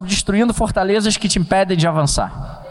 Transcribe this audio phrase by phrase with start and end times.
[0.00, 2.62] destruindo fortalezas que te impedem de avançar.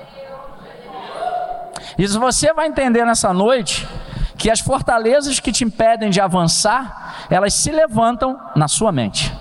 [1.98, 3.88] E você vai entender nessa noite
[4.38, 9.36] que as fortalezas que te impedem de avançar, elas se levantam na sua mente.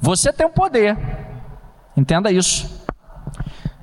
[0.00, 0.96] Você tem o poder,
[1.96, 2.86] entenda isso,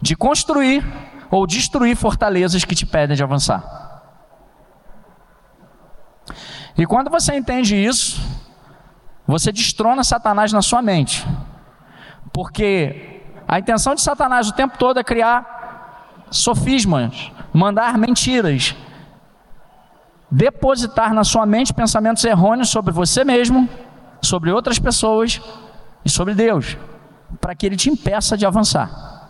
[0.02, 0.84] de construir
[1.30, 4.02] ou destruir fortalezas que te impedem de avançar.
[6.78, 8.20] E quando você entende isso,
[9.28, 11.26] você destrona Satanás na sua mente.
[12.36, 18.76] Porque a intenção de Satanás o tempo todo é criar sofismas, mandar mentiras,
[20.30, 23.70] depositar na sua mente pensamentos errôneos sobre você mesmo,
[24.22, 25.40] sobre outras pessoas
[26.04, 26.78] e sobre Deus,
[27.40, 29.30] para que ele te impeça de avançar.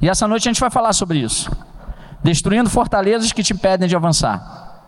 [0.00, 1.50] E essa noite a gente vai falar sobre isso.
[2.22, 4.84] Destruindo fortalezas que te impedem de avançar.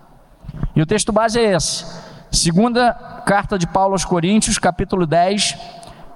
[0.77, 1.85] E o texto base é esse.
[2.31, 2.95] Segunda
[3.27, 5.57] carta de Paulo aos Coríntios, capítulo 10,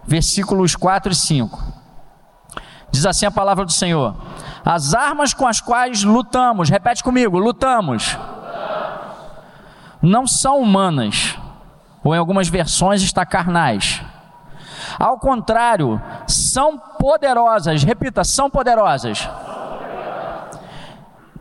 [0.09, 1.63] versículos 4 e 5.
[2.91, 4.17] Diz assim a palavra do Senhor:
[4.65, 8.17] As armas com as quais lutamos, repete comigo, lutamos,
[10.01, 11.37] não são humanas,
[12.03, 14.03] ou em algumas versões está carnais.
[14.99, 19.29] Ao contrário, são poderosas, repita, são poderosas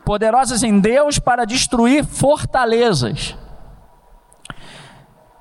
[0.04, 3.36] poderosas em Deus para destruir fortalezas.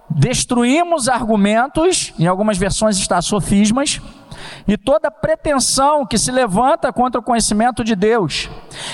[0.08, 4.00] Destruímos argumentos, em algumas versões está sofismas,
[4.66, 8.48] e toda pretensão que se levanta contra o conhecimento de Deus,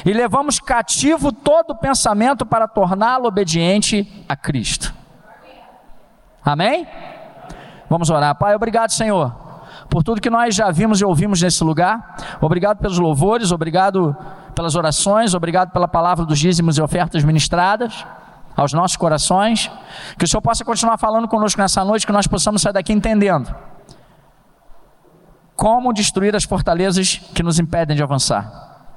[0.04, 4.94] e levamos cativo todo pensamento para torná-lo obediente a Cristo.
[6.44, 6.86] Amém?
[7.88, 8.34] Vamos orar.
[8.34, 9.32] Pai, obrigado, Senhor,
[9.90, 12.16] por tudo que nós já vimos e ouvimos nesse lugar.
[12.40, 14.16] Obrigado pelos louvores, obrigado
[14.54, 18.04] pelas orações, obrigado pela palavra dos dízimos e ofertas ministradas
[18.56, 19.70] aos nossos corações.
[20.18, 23.54] Que o Senhor possa continuar falando conosco nessa noite, que nós possamos sair daqui entendendo
[25.62, 28.96] como destruir as fortalezas que nos impedem de avançar.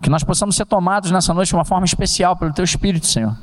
[0.00, 3.36] Que nós possamos ser tomados nessa noite de uma forma especial pelo Teu Espírito, Senhor.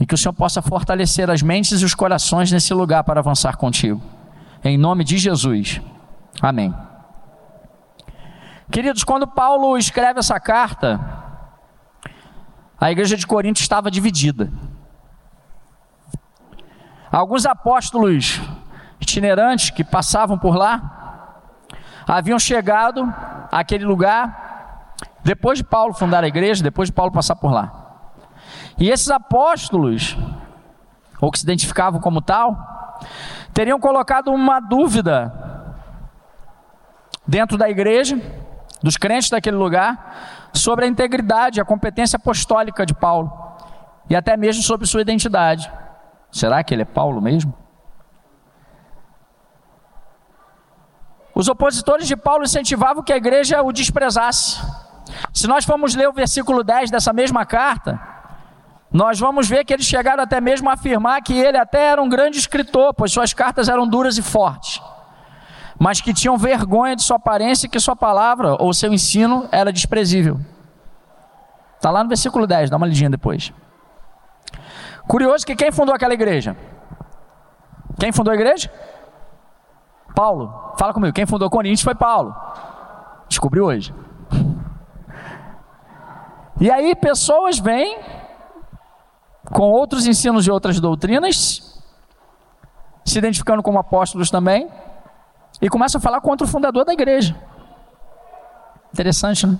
[0.00, 3.56] E que o Senhor possa fortalecer as mentes e os corações nesse lugar para avançar
[3.56, 4.00] contigo.
[4.64, 5.80] Em nome de Jesus.
[6.40, 6.74] Amém.
[8.70, 10.98] Queridos, quando Paulo escreve essa carta,
[12.80, 14.50] a igreja de Corinto estava dividida.
[17.10, 18.40] Alguns apóstolos
[19.00, 21.40] itinerantes que passavam por lá
[22.06, 23.02] haviam chegado
[23.50, 24.44] àquele lugar
[25.24, 27.86] depois de Paulo fundar a igreja, depois de Paulo passar por lá.
[28.78, 30.16] E esses apóstolos,
[31.20, 33.00] ou que se identificavam como tal,
[33.52, 35.32] teriam colocado uma dúvida
[37.26, 38.20] dentro da igreja
[38.82, 43.32] dos crentes daquele lugar sobre a integridade, a competência apostólica de Paulo
[44.08, 45.70] e até mesmo sobre sua identidade.
[46.30, 47.54] Será que ele é Paulo mesmo?
[51.34, 54.58] Os opositores de Paulo incentivavam que a igreja o desprezasse.
[55.32, 58.00] Se nós formos ler o versículo 10 dessa mesma carta,
[58.90, 62.08] nós vamos ver que eles chegaram até mesmo a afirmar que ele até era um
[62.08, 64.80] grande escritor, pois suas cartas eram duras e fortes
[65.78, 69.72] mas que tinham vergonha de sua aparência e que sua palavra ou seu ensino era
[69.72, 70.38] desprezível.
[71.76, 73.52] Está lá no versículo 10, dá uma lidinha depois.
[75.06, 76.56] Curioso que quem fundou aquela igreja?
[77.98, 78.70] Quem fundou a igreja?
[80.14, 80.74] Paulo.
[80.78, 82.34] Fala comigo, quem fundou Coríntios foi Paulo.
[83.28, 83.94] Descobri hoje.
[86.58, 87.98] E aí pessoas vêm
[89.52, 91.82] com outros ensinos de outras doutrinas,
[93.04, 94.66] se identificando como apóstolos também,
[95.60, 97.36] e começa a falar contra o fundador da igreja.
[98.92, 99.58] Interessante, né?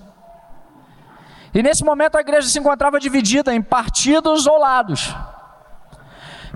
[1.54, 5.14] E nesse momento a igreja se encontrava dividida em partidos ou lados,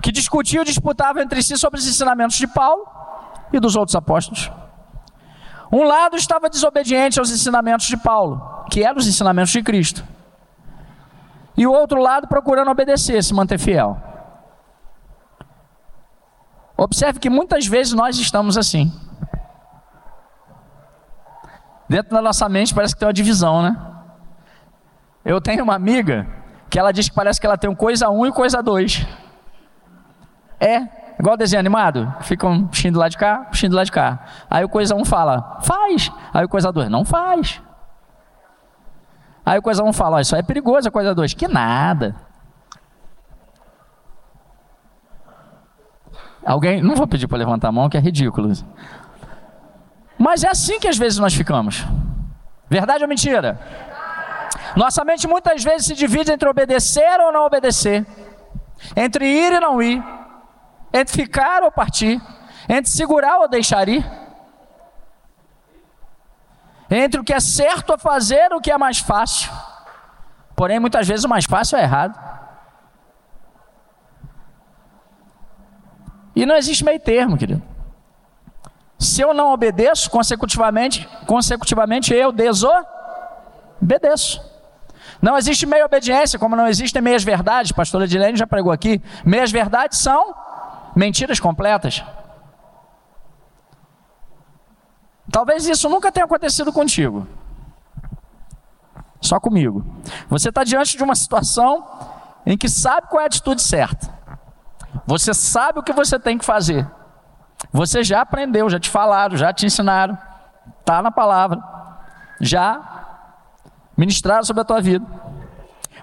[0.01, 2.87] que discutiam e disputavam entre si sobre os ensinamentos de Paulo
[3.51, 4.51] e dos outros apóstolos.
[5.71, 10.03] Um lado estava desobediente aos ensinamentos de Paulo, que eram os ensinamentos de Cristo.
[11.57, 13.97] E o outro lado procurando obedecer, se manter fiel.
[16.77, 18.91] Observe que muitas vezes nós estamos assim.
[21.91, 23.75] Dentro da nossa mente parece que tem uma divisão, né?
[25.25, 26.25] Eu tenho uma amiga
[26.69, 29.05] que ela diz que parece que ela tem um coisa 1 um e coisa 2.
[30.57, 30.87] É,
[31.19, 32.15] igual desenho animado.
[32.21, 34.21] Fica um puxinho do lado de cá, puxinho do lado de cá.
[34.49, 36.09] Aí o coisa 1 um fala, faz.
[36.33, 37.61] Aí o coisa 2, não faz.
[39.45, 42.15] Aí o coisa 1 um fala, isso é perigoso, a coisa 2, que nada.
[46.45, 48.53] Alguém, não vou pedir para levantar a mão, que é ridículo.
[50.21, 51.83] Mas é assim que às vezes nós ficamos.
[52.69, 53.59] Verdade ou mentira?
[54.75, 58.05] Nossa mente muitas vezes se divide entre obedecer ou não obedecer,
[58.95, 60.01] entre ir e não ir,
[60.93, 62.21] entre ficar ou partir,
[62.69, 64.05] entre segurar ou deixar ir,
[66.87, 69.51] entre o que é certo a fazer e o que é mais fácil.
[70.55, 72.15] Porém, muitas vezes o mais fácil é errado.
[76.35, 77.70] E não existe meio termo, querido.
[79.01, 82.79] Se eu não obedeço, consecutivamente, consecutivamente eu desobedeço.
[85.19, 87.71] Não existe meia obediência, como não existem meias verdades.
[87.71, 89.01] Pastora Edilene já pregou aqui.
[89.25, 90.35] Meias verdades são
[90.95, 92.03] mentiras completas.
[95.31, 97.27] Talvez isso nunca tenha acontecido contigo.
[99.19, 99.83] Só comigo.
[100.29, 101.87] Você está diante de uma situação
[102.45, 104.13] em que sabe qual é a atitude certa.
[105.07, 106.87] Você sabe o que você tem que fazer.
[107.71, 110.17] Você já aprendeu, já te falaram, já te ensinaram.
[110.79, 111.61] Está na palavra.
[112.39, 113.01] Já
[113.95, 115.05] ministraram sobre a tua vida.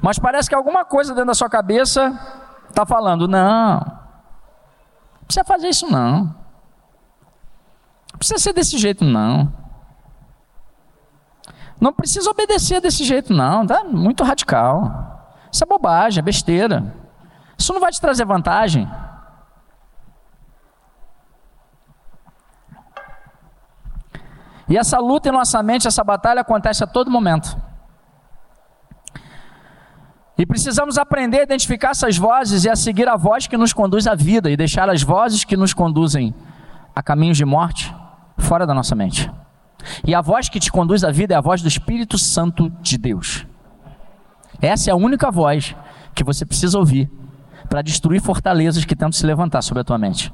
[0.00, 2.16] Mas parece que alguma coisa dentro da sua cabeça
[2.68, 6.34] está falando: não, não precisa fazer isso, não.
[8.12, 9.52] Não precisa ser desse jeito, não.
[11.80, 13.66] Não precisa obedecer desse jeito, não.
[13.66, 15.36] Tá muito radical.
[15.52, 16.94] Isso é bobagem, é besteira.
[17.56, 18.88] Isso não vai te trazer vantagem.
[24.68, 27.56] E essa luta em nossa mente, essa batalha acontece a todo momento.
[30.36, 34.06] E precisamos aprender a identificar essas vozes e a seguir a voz que nos conduz
[34.06, 36.32] à vida e deixar as vozes que nos conduzem
[36.94, 37.92] a caminhos de morte
[38.36, 39.30] fora da nossa mente.
[40.06, 42.96] E a voz que te conduz à vida é a voz do Espírito Santo de
[42.96, 43.46] Deus.
[44.60, 45.74] Essa é a única voz
[46.14, 47.10] que você precisa ouvir
[47.68, 50.32] para destruir fortalezas que tentam se levantar sobre a tua mente.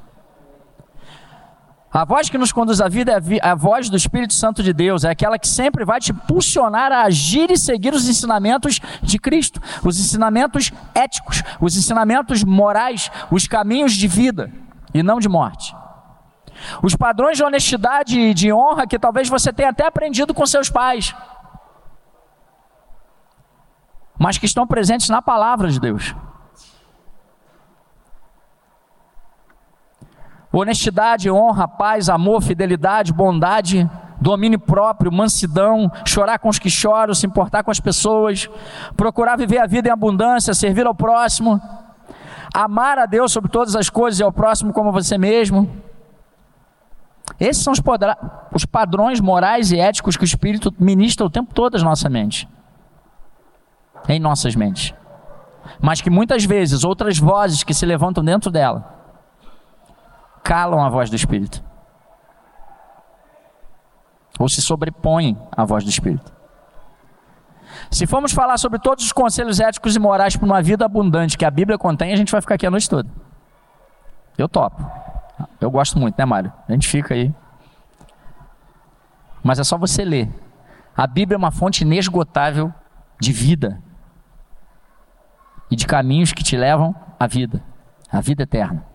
[1.95, 5.05] A voz que nos conduz à vida é a voz do Espírito Santo de Deus,
[5.05, 9.61] é aquela que sempre vai te impulsionar a agir e seguir os ensinamentos de Cristo,
[9.85, 14.53] os ensinamentos éticos, os ensinamentos morais, os caminhos de vida
[14.93, 15.73] e não de morte.
[16.83, 20.69] Os padrões de honestidade e de honra que talvez você tenha até aprendido com seus
[20.69, 21.15] pais,
[24.19, 26.13] mas que estão presentes na palavra de Deus.
[30.59, 33.91] Honestidade, honra, paz, amor, fidelidade, bondade,
[34.21, 38.49] domínio próprio, mansidão, chorar com os que choram, se importar com as pessoas,
[38.97, 41.61] procurar viver a vida em abundância, servir ao próximo,
[42.55, 45.69] amar a Deus sobre todas as coisas e ao próximo como você mesmo.
[47.41, 47.81] Esses são os,
[48.53, 52.47] os padrões morais e éticos que o Espírito ministra o tempo todo às nossas mentes.
[54.09, 54.95] Em nossas mentes.
[55.81, 58.95] Mas que muitas vezes outras vozes que se levantam dentro dela
[60.45, 61.65] calam a voz do Espírito.
[64.39, 66.33] Ou se sobrepõem à voz do Espírito.
[67.91, 71.45] Se formos falar sobre todos os conselhos éticos e morais para uma vida abundante que
[71.45, 73.09] a Bíblia contém, a gente vai ficar aqui a noite toda.
[74.37, 74.85] Eu topo.
[75.61, 76.53] Eu gosto muito, né, Mário?
[76.69, 77.33] A gente fica aí.
[79.43, 80.29] Mas é só você ler.
[80.97, 82.73] A Bíblia é uma fonte inesgotável
[83.19, 83.81] de vida
[85.71, 87.63] e de caminhos que te levam à vida,
[88.11, 88.94] à vida eterna.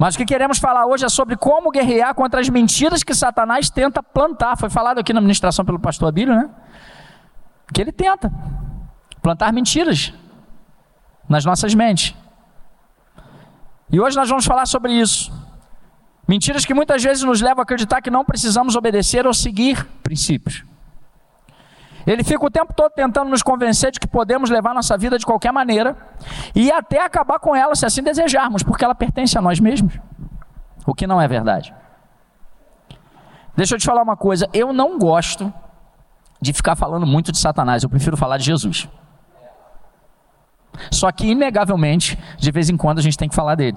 [0.00, 3.68] Mas o que queremos falar hoje é sobre como guerrear contra as mentiras que Satanás
[3.68, 4.56] tenta plantar.
[4.56, 6.48] Foi falado aqui na ministração pelo pastor Abílio, né?
[7.70, 8.32] Que ele tenta
[9.20, 10.14] plantar mentiras
[11.28, 12.14] nas nossas mentes.
[13.92, 15.30] E hoje nós vamos falar sobre isso.
[16.26, 20.64] Mentiras que muitas vezes nos levam a acreditar que não precisamos obedecer ou seguir princípios.
[22.06, 25.26] Ele fica o tempo todo tentando nos convencer de que podemos levar nossa vida de
[25.26, 25.96] qualquer maneira
[26.54, 29.98] e até acabar com ela se assim desejarmos, porque ela pertence a nós mesmos.
[30.86, 31.74] O que não é verdade.
[33.54, 35.52] Deixa eu te falar uma coisa, eu não gosto
[36.40, 38.88] de ficar falando muito de Satanás, eu prefiro falar de Jesus.
[40.90, 43.76] Só que, inegavelmente, de vez em quando a gente tem que falar dele.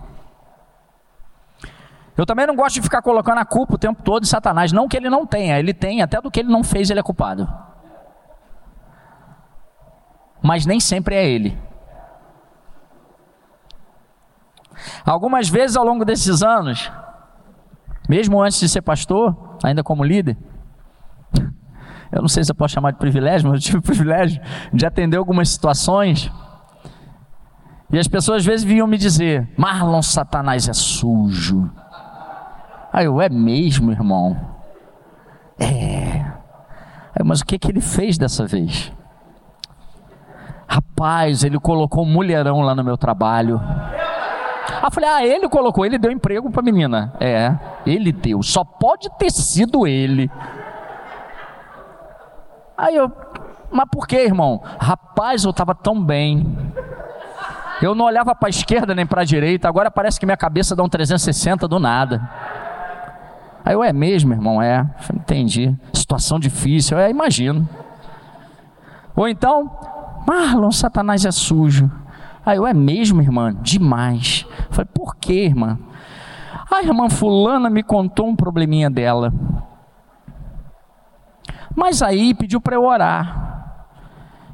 [2.15, 4.71] Eu também não gosto de ficar colocando a culpa o tempo todo em Satanás.
[4.71, 7.03] Não que ele não tenha, ele tem, até do que ele não fez, ele é
[7.03, 7.49] culpado
[10.43, 11.57] mas nem sempre é ele.
[15.05, 16.91] Algumas vezes ao longo desses anos,
[18.09, 20.37] mesmo antes de ser pastor, ainda como líder,
[22.11, 24.41] eu não sei se eu posso chamar de privilégio, mas eu tive o privilégio
[24.73, 26.29] de atender algumas situações.
[27.89, 31.71] E as pessoas às vezes vinham me dizer: Marlon, Satanás é sujo.
[32.91, 34.37] Aí eu, é mesmo, irmão?
[35.57, 36.19] É.
[37.15, 38.91] Aí, mas o que, que ele fez dessa vez?
[40.73, 43.61] Rapaz, ele colocou um mulherão lá no meu trabalho.
[44.81, 47.13] Ah, falei, ah, ele colocou, ele deu emprego para a menina.
[47.19, 50.31] É, ele deu, só pode ter sido ele.
[52.75, 53.11] Aí eu,
[53.71, 54.63] mas por que, irmão?
[54.79, 56.73] Rapaz, eu estava tão bem.
[57.79, 60.75] Eu não olhava para a esquerda nem para a direita, agora parece que minha cabeça
[60.75, 62.19] dá um 360 do nada.
[63.63, 64.59] Aí eu, é mesmo, irmão?
[64.59, 64.89] É.
[65.13, 65.75] Entendi.
[65.93, 67.69] Situação difícil, é, imagino.
[69.15, 69.71] Ou então,
[70.25, 71.91] Marlon, Satanás é sujo.
[72.45, 73.53] Aí eu, é mesmo, irmã?
[73.61, 74.45] Demais.
[74.67, 75.79] Eu falei, por quê, irmã?
[76.69, 79.31] A irmã fulana me contou um probleminha dela.
[81.75, 83.43] Mas aí pediu para eu orar.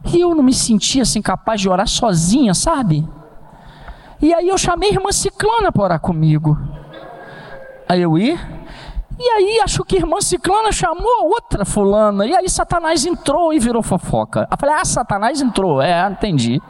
[0.06, 3.08] E eu não me sentia assim capaz de orar sozinha, sabe?
[4.22, 6.58] E aí eu chamei a irmã Ciclana para orar comigo.
[7.88, 8.38] Aí eu ia,
[9.20, 12.26] e aí acho que a irmã Ciclana chamou a outra fulana.
[12.26, 14.48] E aí Satanás entrou e virou fofoca.
[14.50, 15.82] Eu falei, ah, Satanás entrou.
[15.82, 16.62] É, entendi.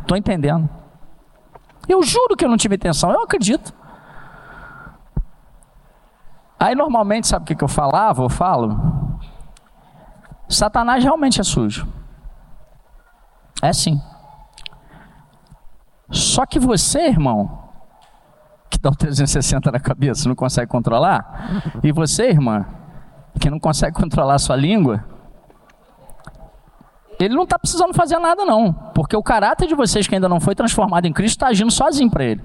[0.00, 0.66] Estou entendendo.
[1.86, 3.74] Eu juro que eu não tive intenção, eu acredito.
[6.58, 8.22] Aí normalmente, sabe o que, que eu falava?
[8.22, 9.18] Eu falo.
[10.48, 11.86] Satanás realmente é sujo.
[13.60, 14.00] É sim.
[16.10, 17.69] Só que você, irmão,
[18.80, 22.66] dá o 360 na cabeça, não consegue controlar, e você, irmã,
[23.38, 25.04] que não consegue controlar a sua língua,
[27.18, 28.72] ele não está precisando fazer nada, não.
[28.94, 32.10] Porque o caráter de vocês que ainda não foi transformado em Cristo está agindo sozinho
[32.10, 32.42] para ele.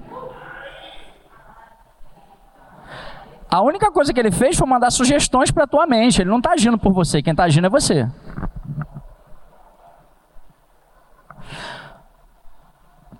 [3.50, 6.20] A única coisa que ele fez foi mandar sugestões para a tua mente.
[6.20, 8.06] Ele não está agindo por você, quem está agindo é você.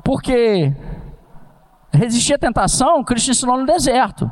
[0.04, 0.75] Porque
[1.96, 4.30] resistir à tentação, Cristo ensinou no deserto.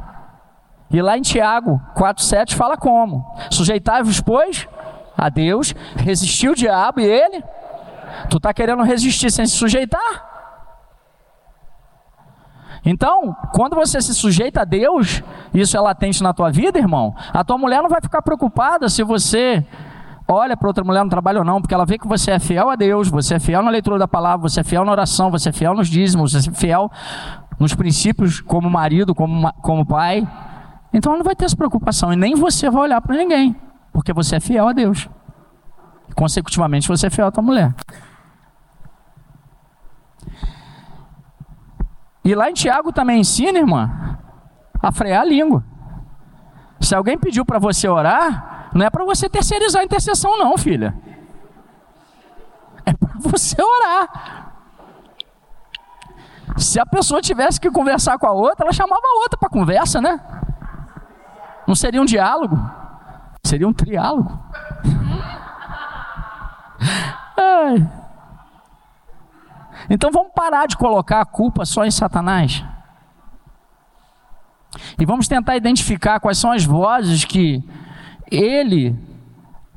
[0.90, 3.26] E lá em Tiago 4,7 fala como?
[3.50, 4.68] Sujeitai-vos, pois,
[5.16, 7.42] a Deus, resistiu o diabo e ele.
[8.30, 10.34] Tu está querendo resistir sem se sujeitar?
[12.84, 15.22] Então, quando você se sujeita a Deus,
[15.54, 17.14] isso é latente na tua vida, irmão.
[17.32, 19.66] A tua mulher não vai ficar preocupada se você
[20.26, 22.70] olha para outra mulher no trabalho ou não, porque ela vê que você é fiel
[22.70, 25.48] a Deus, você é fiel na leitura da palavra, você é fiel na oração, você
[25.48, 26.90] é fiel nos dízimos, você é fiel
[27.58, 30.26] nos princípios como marido, como, como pai.
[30.92, 33.56] Então ela não vai ter essa preocupação e nem você vai olhar para ninguém
[33.94, 35.08] porque você é fiel a Deus.
[36.16, 37.72] Consecutivamente, você é fiel à tua mulher.
[42.24, 44.18] E lá em Tiago também ensina, irmã,
[44.82, 45.64] a frear a língua.
[46.80, 50.94] Se alguém pediu para você orar, não é para você terceirizar a intercessão, não, filha.
[52.84, 54.52] É para você orar.
[56.56, 60.00] Se a pessoa tivesse que conversar com a outra, ela chamava a outra para conversa,
[60.00, 60.20] né?
[61.66, 62.58] Não seria um diálogo?
[63.44, 64.30] Seria um triálogo.
[67.36, 67.90] Ai.
[69.88, 72.64] Então vamos parar de colocar a culpa só em Satanás.
[74.98, 77.62] E vamos tentar identificar quais são as vozes que
[78.30, 78.96] ele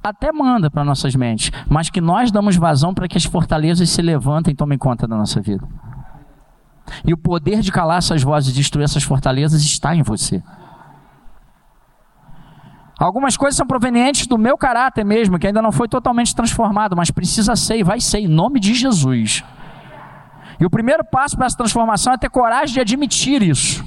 [0.04, 4.02] até manda para nossas mentes, mas que nós damos vazão para que as fortalezas se
[4.02, 5.68] levantem e tomem conta da nossa vida.
[7.06, 10.42] E o poder de calar essas vozes e destruir essas fortalezas está em você.
[13.00, 17.12] Algumas coisas são provenientes do meu caráter mesmo, que ainda não foi totalmente transformado, mas
[17.12, 19.44] precisa ser e vai ser, em nome de Jesus.
[20.60, 23.86] E o primeiro passo para essa transformação é ter coragem de admitir isso.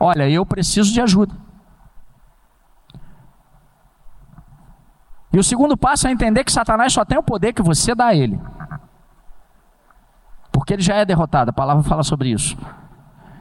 [0.00, 1.32] Olha, eu preciso de ajuda.
[5.32, 8.06] E o segundo passo é entender que Satanás só tem o poder que você dá
[8.06, 8.38] a ele.
[10.50, 12.56] Porque ele já é derrotado, a palavra fala sobre isso.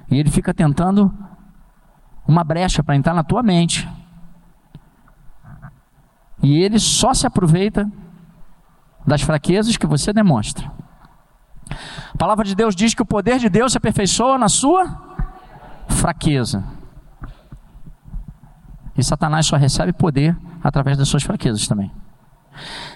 [0.10, 1.14] E ele fica tentando
[2.28, 3.90] uma brecha para entrar na tua mente,
[6.42, 7.92] e ele só se aproveita
[9.06, 10.72] das fraquezas que você demonstra.
[12.14, 14.86] A palavra de Deus diz que o poder de Deus se aperfeiçoa na sua
[15.88, 16.64] fraqueza.
[19.02, 21.92] E Satanás só recebe poder através das suas fraquezas também.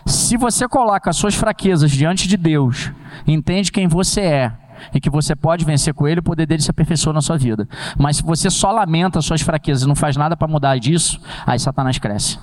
[0.05, 2.91] Se você coloca as suas fraquezas diante de Deus,
[3.25, 4.53] entende quem você é
[4.93, 7.67] e que você pode vencer com Ele, o poder dele se aperfeiçoa na sua vida.
[7.97, 11.19] Mas se você só lamenta as suas fraquezas e não faz nada para mudar disso,
[11.43, 12.37] aí Satanás cresce.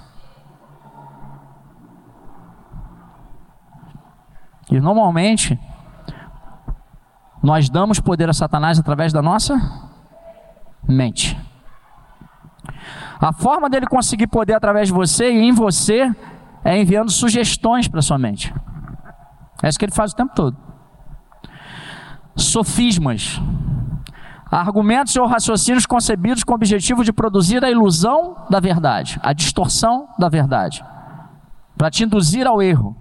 [4.72, 5.56] E normalmente,
[7.40, 9.54] nós damos poder a Satanás através da nossa
[10.82, 11.38] mente.
[13.22, 16.12] A forma dele conseguir poder através de você e em você
[16.64, 18.52] é enviando sugestões para sua mente.
[19.62, 20.56] É isso que ele faz o tempo todo.
[22.34, 23.40] Sofismas.
[24.50, 30.08] Argumentos ou raciocínios concebidos com o objetivo de produzir a ilusão da verdade, a distorção
[30.18, 30.84] da verdade,
[31.78, 32.96] para te induzir ao erro.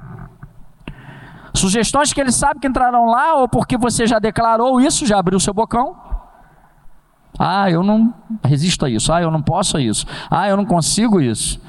[1.53, 5.39] Sugestões que ele sabe que entrarão lá, ou porque você já declarou isso, já abriu
[5.39, 6.10] seu bocão.
[7.43, 9.11] Ah, eu não resisto a isso.
[9.11, 10.05] Ah, eu não posso a isso.
[10.29, 11.59] Ah, eu não consigo isso.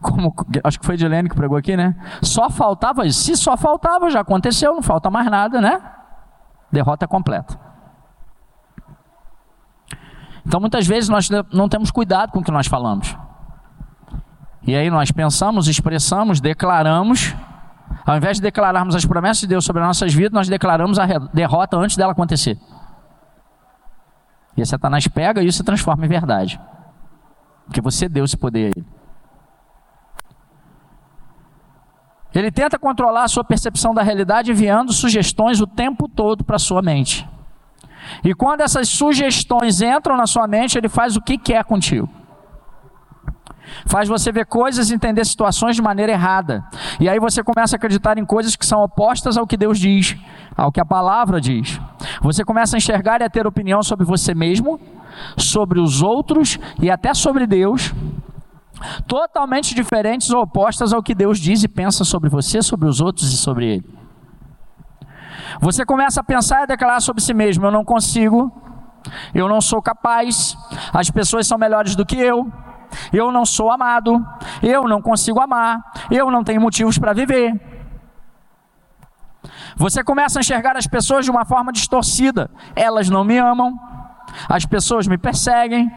[0.00, 0.32] Como,
[0.62, 1.96] acho que foi Edilene que pregou aqui, né?
[2.22, 3.24] Só faltava isso.
[3.24, 5.80] Se só faltava, já aconteceu, não falta mais nada, né?
[6.70, 7.58] derrota completa.
[10.46, 13.16] Então muitas vezes nós não temos cuidado com o que nós falamos.
[14.62, 17.34] E aí nós pensamos, expressamos, declaramos,
[18.06, 21.06] ao invés de declararmos as promessas de Deus sobre as nossas vidas, nós declaramos a
[21.32, 22.58] derrota antes dela acontecer.
[24.60, 26.60] E Satanás pega isso e transforma em verdade.
[27.64, 28.86] Porque você deu esse poder a ele.
[32.34, 36.82] Ele tenta controlar a sua percepção da realidade enviando sugestões o tempo todo para sua
[36.82, 37.28] mente.
[38.24, 42.08] E quando essas sugestões entram na sua mente, ele faz o que quer contigo.
[43.86, 46.64] Faz você ver coisas e entender situações de maneira errada.
[47.00, 50.16] E aí você começa a acreditar em coisas que são opostas ao que Deus diz,
[50.56, 51.80] ao que a palavra diz.
[52.20, 54.80] Você começa a enxergar e a ter opinião sobre você mesmo,
[55.36, 57.92] sobre os outros e até sobre Deus,
[59.06, 63.32] totalmente diferentes ou opostas ao que Deus diz e pensa sobre você, sobre os outros
[63.32, 63.98] e sobre Ele.
[65.60, 68.52] Você começa a pensar e a declarar sobre si mesmo: eu não consigo,
[69.34, 70.56] eu não sou capaz,
[70.92, 72.50] as pessoas são melhores do que eu,
[73.12, 74.24] eu não sou amado,
[74.62, 77.58] eu não consigo amar, eu não tenho motivos para viver.
[79.76, 82.50] Você começa a enxergar as pessoas de uma forma distorcida.
[82.74, 83.78] Elas não me amam,
[84.48, 85.90] as pessoas me perseguem,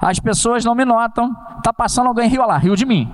[0.00, 1.34] as pessoas não me notam.
[1.56, 3.12] Está passando alguém rio lá, rio de mim.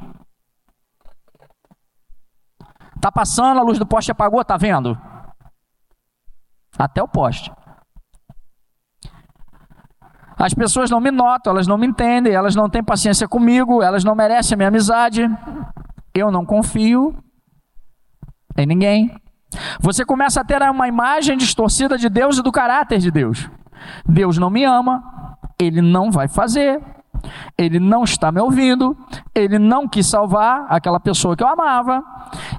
[2.95, 4.97] Está passando, a luz do poste apagou, está vendo?
[6.79, 7.51] Até o poste.
[10.43, 14.03] As pessoas não me notam, elas não me entendem, elas não têm paciência comigo, elas
[14.03, 15.31] não merecem a minha amizade.
[16.13, 17.15] Eu não confio
[18.59, 19.15] em ninguém.
[19.79, 23.49] Você começa a ter uma imagem distorcida de Deus e do caráter de Deus.
[24.05, 25.01] Deus não me ama,
[25.61, 26.83] ele não vai fazer,
[27.57, 28.97] ele não está me ouvindo,
[29.33, 32.03] ele não quis salvar aquela pessoa que eu amava,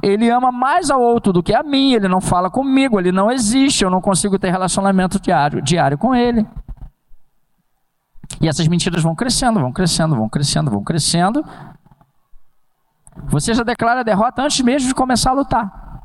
[0.02, 3.30] ele ama mais ao outro do que a mim, ele não fala comigo, ele não
[3.30, 6.48] existe, eu não consigo ter relacionamento diário, diário com ele.
[8.42, 11.46] E essas mentiras vão crescendo, vão crescendo, vão crescendo, vão crescendo.
[13.25, 16.03] Você já declara a derrota antes mesmo de começar a lutar.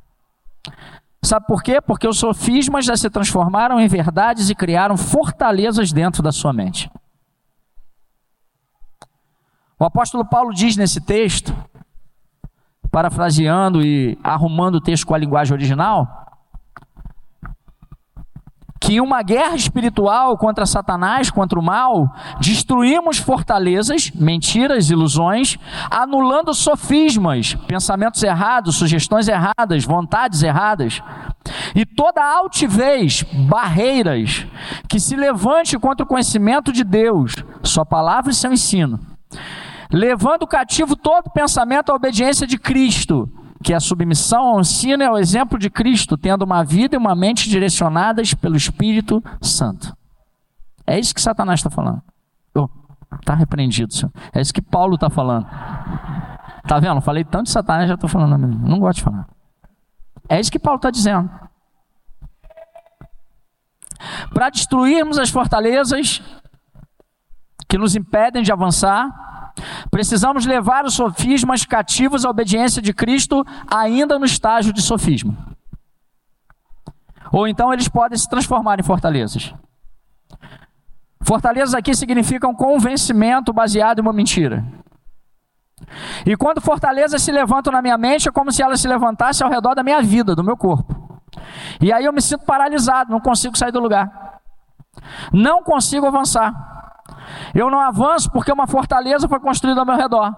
[1.22, 1.80] Sabe por quê?
[1.80, 6.90] Porque os sofismas já se transformaram em verdades e criaram fortalezas dentro da sua mente.
[9.78, 11.54] O apóstolo Paulo diz nesse texto,
[12.90, 16.27] parafraseando e arrumando o texto com a linguagem original,
[18.80, 25.58] que uma guerra espiritual contra Satanás, contra o mal, destruímos fortalezas, mentiras, ilusões,
[25.90, 31.02] anulando sofismas, pensamentos errados, sugestões erradas, vontades erradas,
[31.74, 34.46] e toda altivez, barreiras
[34.88, 39.00] que se levante contra o conhecimento de Deus, Sua palavra e seu ensino,
[39.90, 43.30] levando cativo todo pensamento à obediência de Cristo
[43.62, 47.14] que a submissão ao ensino é o exemplo de Cristo, tendo uma vida e uma
[47.14, 49.96] mente direcionadas pelo Espírito Santo.
[50.86, 52.02] É isso que Satanás está falando.
[53.20, 54.12] Está oh, repreendido, senhor.
[54.32, 55.46] É isso que Paulo está falando.
[56.62, 57.00] Está vendo?
[57.00, 58.36] Falei tanto de Satanás, já estou falando.
[58.38, 59.26] Não gosto de falar.
[60.28, 61.30] É isso que Paulo está dizendo.
[64.32, 66.22] Para destruirmos as fortalezas
[67.66, 69.08] que nos impedem de avançar,
[69.90, 75.36] Precisamos levar os sofismas cativos à obediência de Cristo, ainda no estágio de sofisma.
[77.32, 79.54] Ou então eles podem se transformar em fortalezas.
[81.22, 84.64] Fortalezas aqui significam convencimento baseado em uma mentira.
[86.24, 89.52] E quando fortalezas se levantam na minha mente, é como se elas se levantassem ao
[89.52, 91.22] redor da minha vida, do meu corpo.
[91.80, 94.40] E aí eu me sinto paralisado, não consigo sair do lugar.
[95.32, 96.77] Não consigo avançar.
[97.54, 100.34] Eu não avanço porque uma fortaleza foi construída ao meu redor.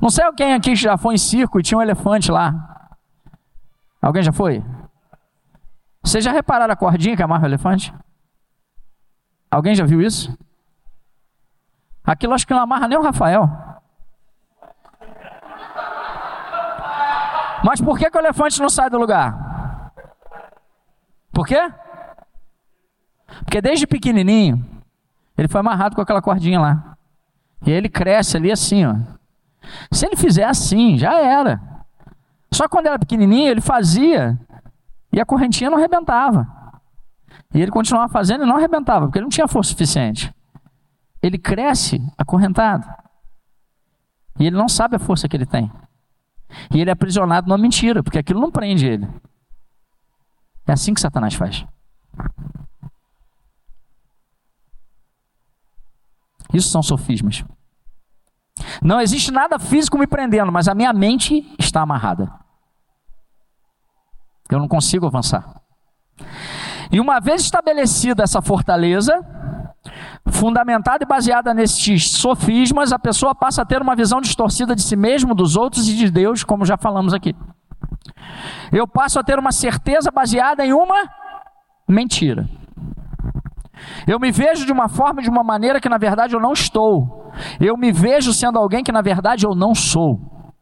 [0.00, 2.90] Não sei quem aqui já foi em circo e tinha um elefante lá.
[4.00, 4.64] Alguém já foi?
[6.02, 7.92] Vocês já repararam a cordinha que amarra o elefante?
[9.50, 10.36] Alguém já viu isso?
[12.04, 13.48] Aquilo acho que não amarra nem o Rafael.
[17.64, 19.92] Mas por que, que o elefante não sai do lugar?
[21.32, 21.60] Por quê?
[23.44, 24.64] Porque desde pequenininho,
[25.38, 26.98] ele foi amarrado com aquela cordinha lá.
[27.64, 28.96] E ele cresce ali assim, ó.
[29.92, 31.60] Se ele fizer assim, já era.
[32.52, 34.38] Só quando era pequenininho, ele fazia
[35.12, 36.46] e a correntinha não arrebentava.
[37.54, 40.34] E ele continuava fazendo e não arrebentava, porque ele não tinha força suficiente.
[41.22, 42.86] Ele cresce acorrentado.
[44.38, 45.70] E ele não sabe a força que ele tem.
[46.74, 49.08] E ele é aprisionado numa mentira, porque aquilo não prende ele.
[50.66, 51.64] É assim que Satanás faz.
[56.52, 57.44] Isso são sofismas.
[58.82, 62.32] Não existe nada físico me prendendo, mas a minha mente está amarrada.
[64.50, 65.60] Eu não consigo avançar.
[66.90, 69.12] E uma vez estabelecida essa fortaleza,
[70.26, 74.96] fundamentada e baseada nestes sofismas, a pessoa passa a ter uma visão distorcida de si
[74.96, 77.34] mesmo, dos outros e de Deus, como já falamos aqui.
[78.72, 81.08] Eu passo a ter uma certeza baseada em uma
[81.86, 82.48] mentira.
[84.06, 87.32] Eu me vejo de uma forma, de uma maneira que na verdade eu não estou.
[87.60, 90.54] Eu me vejo sendo alguém que na verdade eu não sou.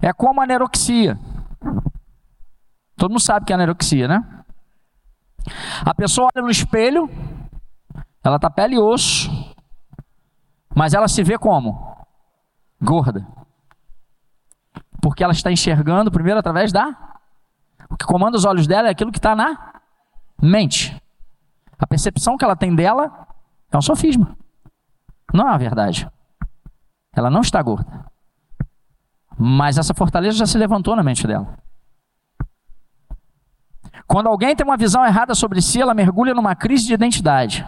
[0.00, 1.18] É como a aneroxia.
[2.96, 4.20] Todo mundo sabe que é aneroxia, né?
[5.84, 7.08] A pessoa olha no espelho,
[8.24, 9.30] ela tá pele e osso,
[10.74, 11.96] mas ela se vê como?
[12.80, 13.26] Gorda.
[15.00, 16.88] Porque ela está enxergando primeiro através da.
[17.88, 19.80] O que comanda os olhos dela é aquilo que está na
[20.42, 21.00] mente.
[21.78, 23.26] A percepção que ela tem dela
[23.70, 24.36] é um sofisma.
[25.32, 26.08] Não é a verdade.
[27.14, 28.06] Ela não está gorda.
[29.38, 31.58] Mas essa fortaleza já se levantou na mente dela.
[34.06, 37.66] Quando alguém tem uma visão errada sobre si, ela mergulha numa crise de identidade.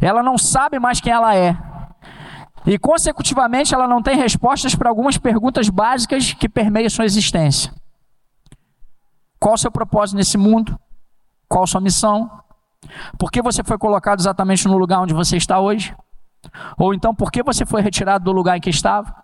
[0.00, 1.56] Ela não sabe mais quem ela é.
[2.66, 7.72] E, consecutivamente, ela não tem respostas para algumas perguntas básicas que permeiam sua existência.
[9.40, 10.78] Qual o seu propósito nesse mundo?
[11.52, 12.30] Qual sua missão?
[13.18, 15.94] Por que você foi colocado exatamente no lugar onde você está hoje?
[16.78, 19.22] Ou então, por que você foi retirado do lugar em que estava?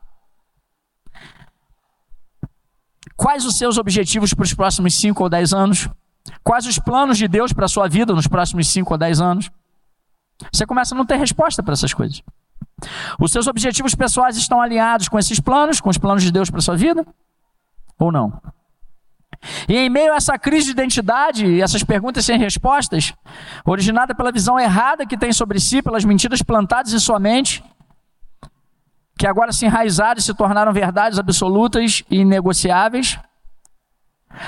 [3.17, 5.89] Quais os seus objetivos para os próximos 5 ou 10 anos?
[6.45, 9.51] Quais os planos de Deus para a sua vida nos próximos 5 ou 10 anos?
[10.53, 12.23] Você começa a não ter resposta para essas coisas.
[13.19, 16.59] Os seus objetivos pessoais estão alinhados com esses planos, com os planos de Deus para
[16.59, 17.07] a sua vida?
[17.99, 18.39] Ou não?
[19.69, 23.15] E em meio a essa crise de identidade e essas perguntas sem respostas,
[23.65, 27.63] originada pela visão errada que tem sobre si, pelas mentiras plantadas em sua mente,
[29.17, 33.19] que agora se enraizaram e se tornaram verdades absolutas e inegociáveis,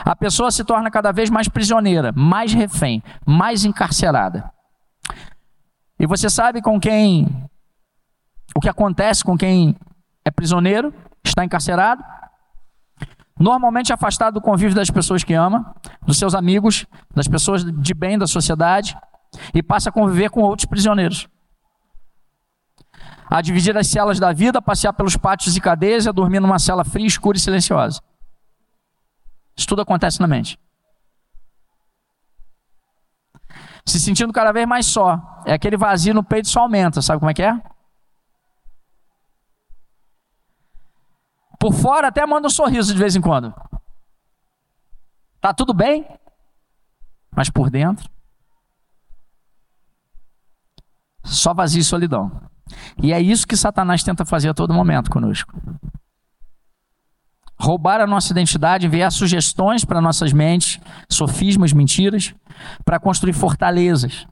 [0.05, 4.51] a pessoa se torna cada vez mais prisioneira, mais refém, mais encarcerada.
[5.99, 7.27] E você sabe com quem
[8.55, 9.77] o que acontece com quem
[10.25, 10.93] é prisioneiro,
[11.25, 12.03] está encarcerado?
[13.41, 18.19] Normalmente afastado do convívio das pessoas que ama, dos seus amigos, das pessoas de bem
[18.19, 18.95] da sociedade,
[19.55, 21.27] e passa a conviver com outros prisioneiros.
[23.31, 26.59] A dividir as celas da vida, a passear pelos pátios e cadeias a dormir numa
[26.59, 28.03] cela fria, escura e silenciosa.
[29.57, 30.59] Isso tudo acontece na mente.
[33.87, 35.19] Se sentindo cada vez mais só.
[35.47, 37.01] É aquele vazio no peito só aumenta.
[37.01, 37.59] Sabe como é que é?
[41.61, 43.55] Por fora até manda um sorriso de vez em quando.
[45.41, 46.09] Tá tudo bem?
[47.31, 48.11] Mas por dentro
[51.23, 52.31] só vazio e solidão.
[53.03, 55.53] E é isso que Satanás tenta fazer a todo momento conosco.
[57.59, 62.35] Roubar a nossa identidade, enviar sugestões para nossas mentes, sofismas, mentiras,
[62.85, 64.27] para construir fortalezas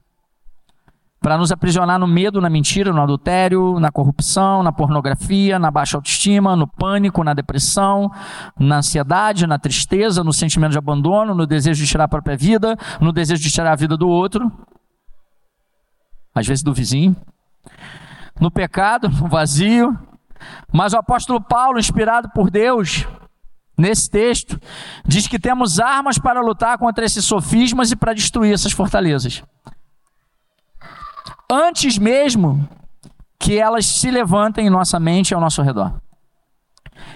[1.19, 5.97] para nos aprisionar no medo, na mentira, no adultério, na corrupção, na pornografia, na baixa
[5.97, 8.09] autoestima, no pânico, na depressão,
[8.57, 12.77] na ansiedade, na tristeza, no sentimento de abandono, no desejo de tirar a própria vida,
[13.01, 14.49] no desejo de tirar a vida do outro,
[16.33, 17.15] às vezes do vizinho,
[18.39, 19.97] no pecado, no vazio.
[20.71, 23.05] Mas o apóstolo Paulo, inspirado por Deus,
[23.77, 24.57] nesse texto,
[25.05, 29.43] diz que temos armas para lutar contra esses sofismas e para destruir essas fortalezas
[31.49, 32.67] antes mesmo
[33.39, 35.99] que elas se levantem em nossa mente e ao nosso redor.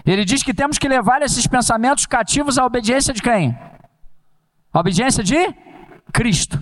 [0.06, 3.58] Ele diz que temos que levar esses pensamentos cativos à obediência de quem?
[4.74, 5.54] A obediência de
[6.12, 6.62] Cristo.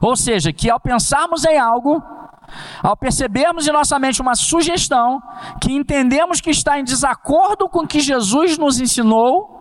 [0.00, 2.02] Ou seja, que ao pensarmos em algo,
[2.82, 5.20] ao percebermos em nossa mente uma sugestão
[5.60, 9.52] que entendemos que está em desacordo com o que Jesus nos ensinou,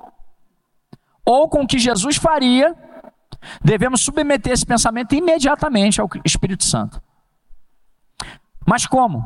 [1.25, 2.75] ou com o que Jesus faria,
[3.64, 7.02] Devemos submeter esse pensamento imediatamente ao Espírito Santo.
[8.66, 9.24] Mas como?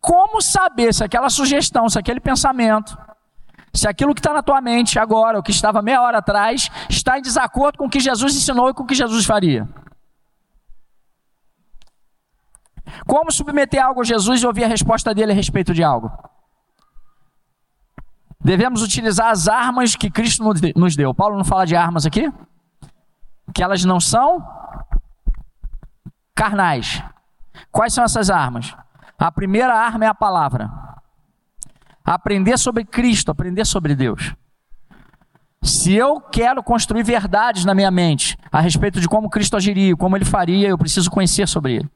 [0.00, 2.96] Como saber se aquela sugestão, se aquele pensamento,
[3.72, 7.18] se aquilo que está na tua mente agora, o que estava meia hora atrás, está
[7.18, 9.68] em desacordo com o que Jesus ensinou e com o que Jesus faria?
[13.06, 16.10] Como submeter algo a Jesus e ouvir a resposta dele a respeito de algo?
[18.40, 20.42] Devemos utilizar as armas que Cristo
[20.74, 21.14] nos deu.
[21.14, 22.30] Paulo não fala de armas aqui?
[23.54, 24.46] Que elas não são
[26.34, 27.02] carnais.
[27.70, 28.74] Quais são essas armas?
[29.18, 30.70] A primeira arma é a palavra.
[32.04, 34.34] Aprender sobre Cristo, aprender sobre Deus.
[35.62, 40.16] Se eu quero construir verdades na minha mente a respeito de como Cristo agiria, como
[40.16, 41.90] ele faria, eu preciso conhecer sobre ele.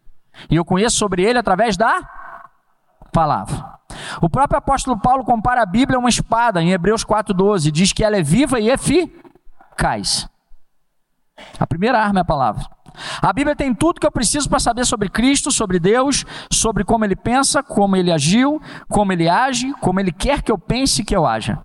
[0.49, 2.09] E eu conheço sobre ele através da
[3.13, 3.77] palavra.
[4.21, 8.05] O próprio apóstolo Paulo compara a Bíblia a uma espada em Hebreus 4:12, diz que
[8.05, 10.29] ela é viva e eficaz.
[11.59, 12.64] A primeira arma é a palavra.
[13.20, 17.05] A Bíblia tem tudo que eu preciso para saber sobre Cristo, sobre Deus, sobre como
[17.05, 21.05] ele pensa, como ele agiu, como ele age, como ele quer que eu pense e
[21.05, 21.62] que eu haja.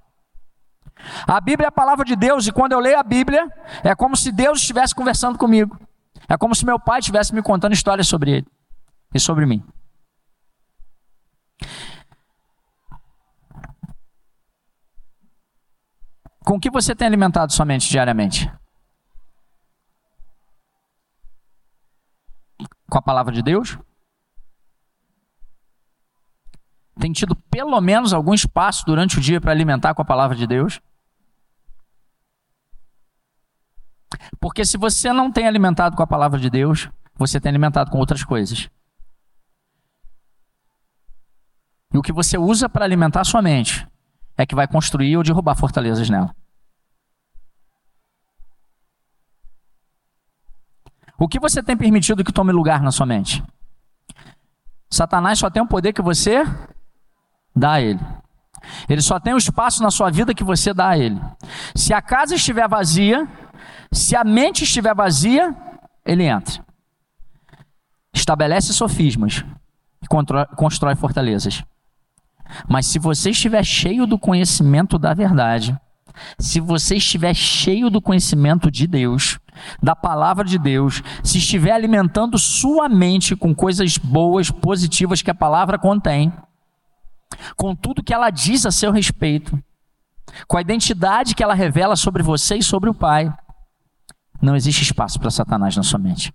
[1.27, 3.47] A Bíblia é a palavra de Deus e quando eu leio a Bíblia,
[3.83, 5.79] é como se Deus estivesse conversando comigo.
[6.27, 8.47] É como se meu pai estivesse me contando histórias sobre ele
[9.13, 9.63] e sobre mim.
[16.43, 18.51] Com que você tem alimentado sua mente diariamente?
[22.91, 23.77] Com a palavra de Deus?
[26.99, 30.45] Tem tido pelo menos algum espaço durante o dia para alimentar com a palavra de
[30.45, 30.81] Deus?
[34.41, 37.97] Porque se você não tem alimentado com a palavra de Deus, você tem alimentado com
[37.97, 38.69] outras coisas.
[41.93, 43.87] E o que você usa para alimentar sua mente
[44.37, 46.35] é que vai construir ou derrubar fortalezas nela.
[51.21, 53.43] O que você tem permitido que tome lugar na sua mente?
[54.89, 56.43] Satanás só tem o poder que você
[57.55, 57.99] dá a ele.
[58.89, 61.21] Ele só tem o espaço na sua vida que você dá a ele.
[61.75, 63.27] Se a casa estiver vazia,
[63.91, 65.55] se a mente estiver vazia,
[66.03, 66.65] ele entra.
[68.11, 69.45] Estabelece sofismas
[70.01, 70.07] e
[70.55, 71.63] constrói fortalezas.
[72.67, 75.79] Mas se você estiver cheio do conhecimento da verdade,
[76.39, 79.39] se você estiver cheio do conhecimento de Deus,
[79.81, 85.35] da palavra de Deus, se estiver alimentando sua mente com coisas boas, positivas que a
[85.35, 86.31] palavra contém,
[87.55, 89.57] com tudo que ela diz a seu respeito,
[90.47, 93.33] com a identidade que ela revela sobre você e sobre o Pai,
[94.41, 96.33] não existe espaço para Satanás na sua mente.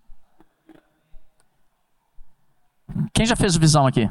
[3.12, 4.08] Quem já fez visão aqui?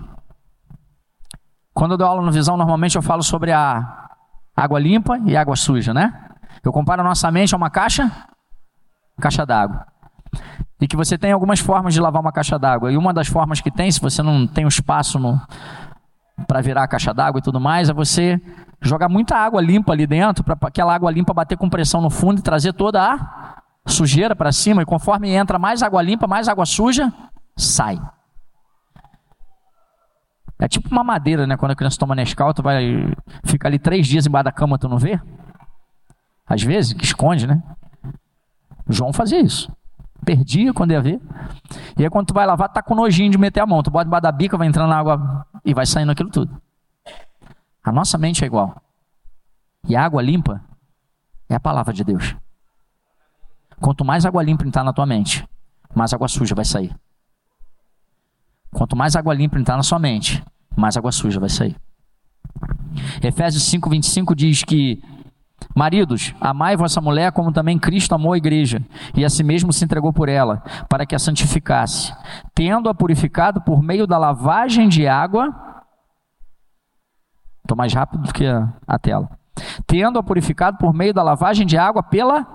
[1.73, 4.04] Quando eu dou aula no Visão, normalmente eu falo sobre a
[4.55, 6.13] água limpa e água suja, né?
[6.63, 8.11] Eu comparo a nossa mente a uma caixa,
[9.19, 9.85] caixa d'água.
[10.79, 12.91] E que você tem algumas formas de lavar uma caixa d'água.
[12.91, 15.19] E uma das formas que tem, se você não tem um espaço
[16.47, 18.39] para virar a caixa d'água e tudo mais, é você
[18.81, 22.39] jogar muita água limpa ali dentro, para aquela água limpa bater com pressão no fundo
[22.39, 24.81] e trazer toda a sujeira para cima.
[24.81, 27.11] E conforme entra mais água limpa, mais água suja,
[27.55, 27.99] sai.
[30.57, 31.57] É tipo uma madeira, né?
[31.57, 33.13] Quando a criança toma Nescau, tu vai
[33.43, 35.19] ficar ali três dias embaixo da cama, tu não vê?
[36.47, 37.61] Às vezes, que esconde, né?
[38.87, 39.71] O João fazia isso.
[40.23, 41.19] Perdia quando ia ver.
[41.97, 43.83] E aí quando tu vai lavar, tá com nojinho de meter a mão.
[43.83, 46.61] Tu bota embaixo da bica, vai entrando na água e vai saindo aquilo tudo.
[47.83, 48.81] A nossa mente é igual.
[49.87, 50.61] E a água limpa
[51.49, 52.35] é a palavra de Deus.
[53.79, 55.47] Quanto mais água limpa entrar na tua mente,
[55.93, 56.95] mais água suja vai sair.
[58.75, 60.43] Quanto mais água limpa entrar na sua mente,
[60.75, 61.77] mais água suja vai sair.
[63.23, 65.01] Efésios 5, 25 diz que
[65.73, 68.81] Maridos, amai vossa mulher como também Cristo amou a igreja
[69.15, 72.13] e a si mesmo se entregou por ela, para que a santificasse,
[72.53, 75.55] tendo-a purificado por meio da lavagem de água.
[77.61, 79.29] Estou mais rápido do que a, a tela.
[79.87, 82.45] Tendo-a purificado por meio da lavagem de água pela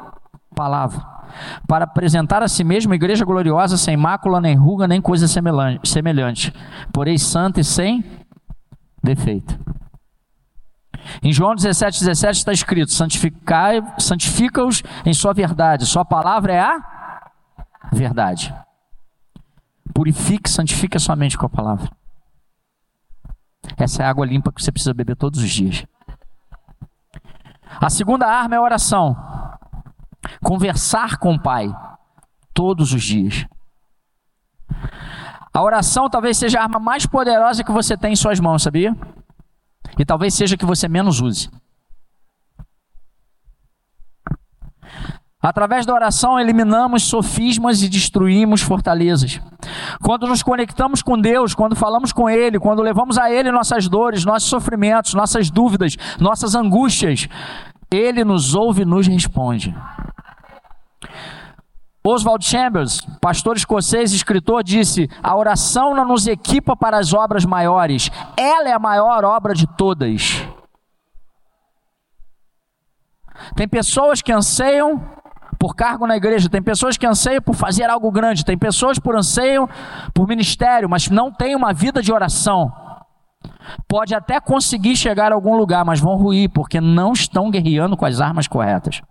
[0.55, 1.20] palavra
[1.67, 6.53] para apresentar a si mesmo igreja gloriosa, sem mácula, nem ruga, nem coisa semelhante,
[6.93, 8.05] porém santa e sem
[9.03, 9.59] defeito.
[11.23, 12.93] Em João 17, 17 está escrito:
[13.99, 16.81] santifica-os em sua verdade, sua palavra é a
[17.93, 18.55] verdade.
[19.95, 21.91] Purifique, santifique a sua mente com a palavra.
[23.77, 25.85] Essa é a água limpa que você precisa beber todos os dias.
[27.81, 29.17] A segunda arma é a oração.
[30.43, 31.69] Conversar com o Pai
[32.53, 33.47] todos os dias.
[35.53, 38.97] A oração talvez seja a arma mais poderosa que você tem em suas mãos, sabia?
[39.99, 41.51] E talvez seja a que você menos use.
[45.43, 49.41] Através da oração eliminamos sofismas e destruímos fortalezas.
[50.03, 54.25] Quando nos conectamos com Deus, quando falamos com Ele, quando levamos a Ele nossas dores,
[54.25, 57.27] nossos sofrimentos, nossas dúvidas, nossas angústias,
[57.91, 59.75] Ele nos ouve e nos responde.
[62.03, 67.45] Oswald Chambers, pastor escocês e escritor, disse: A oração não nos equipa para as obras
[67.45, 70.43] maiores, ela é a maior obra de todas.
[73.55, 75.03] Tem pessoas que anseiam
[75.59, 79.15] por cargo na igreja, tem pessoas que anseiam por fazer algo grande, tem pessoas por
[79.15, 79.69] anseiam
[80.15, 82.73] por ministério, mas não tem uma vida de oração.
[83.91, 88.07] Pode até conseguir chegar a algum lugar, mas vão ruir porque não estão guerreando com
[88.07, 89.03] as armas corretas.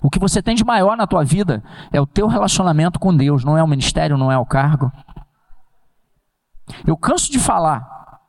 [0.00, 1.60] O que você tem de maior na tua vida
[1.92, 4.92] é o teu relacionamento com Deus, não é o ministério, não é o cargo.
[6.86, 7.80] Eu canso de falar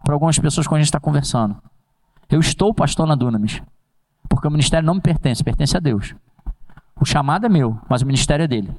[0.04, 1.56] para algumas pessoas quando a gente está conversando.
[2.28, 3.62] Eu estou pastor na Dunamis,
[4.28, 6.16] Porque o ministério não me pertence, pertence a Deus.
[7.00, 8.76] O chamado é meu, mas o ministério é dele.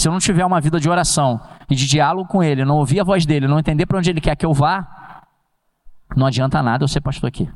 [0.00, 3.00] Se eu não tiver uma vida de oração e de diálogo com ele, não ouvir
[3.00, 5.26] a voz dele, não entender para onde ele quer que eu vá,
[6.16, 7.46] não adianta nada eu ser pastor aqui.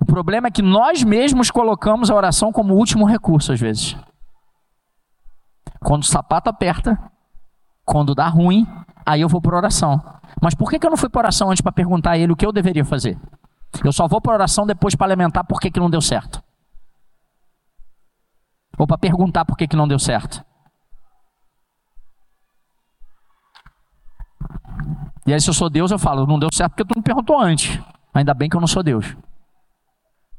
[0.00, 3.96] O problema é que nós mesmos colocamos a oração como último recurso às vezes.
[5.80, 6.96] Quando o sapato aperta,
[7.84, 8.64] quando dá ruim,
[9.04, 10.00] aí eu vou para oração.
[10.40, 12.36] Mas por que, que eu não fui para oração antes para perguntar a ele o
[12.36, 13.18] que eu deveria fazer?
[13.84, 16.45] Eu só vou para oração depois para lamentar por que, que não deu certo.
[18.78, 20.44] Ou para perguntar por que, que não deu certo.
[25.26, 27.40] E aí, se eu sou Deus, eu falo, não deu certo porque tu me perguntou
[27.40, 27.80] antes.
[28.14, 29.16] Ainda bem que eu não sou Deus.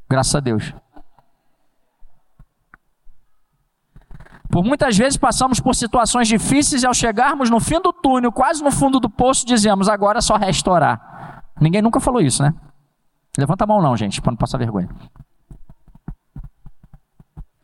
[0.10, 0.74] Graças a Deus.
[4.50, 8.64] Por muitas vezes passamos por situações difíceis e ao chegarmos no fim do túnel, quase
[8.64, 11.44] no fundo do poço, dizemos: agora é só restaurar.
[11.60, 12.54] Ninguém nunca falou isso, né?
[13.38, 14.90] Levanta a mão, não, gente, para não passar vergonha.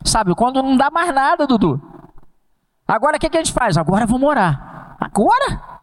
[0.04, 1.80] Sabe, quando não dá mais nada, Dudu.
[2.86, 3.78] Agora o que, que a gente faz?
[3.78, 4.96] Agora vamos orar.
[5.00, 5.74] Agora?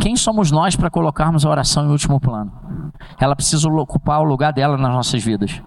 [0.00, 2.92] Quem somos nós para colocarmos a oração em último plano?
[3.18, 5.62] Ela precisa ocupar o lugar dela nas nossas vidas.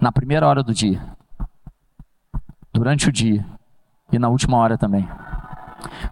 [0.00, 1.00] Na primeira hora do dia,
[2.72, 3.46] durante o dia
[4.10, 5.08] e na última hora também.